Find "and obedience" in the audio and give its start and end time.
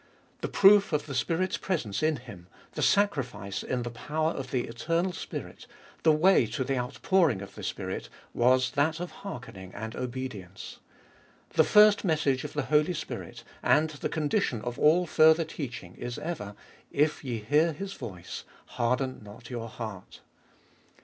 9.75-10.79